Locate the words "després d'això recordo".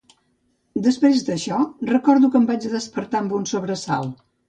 0.87-2.33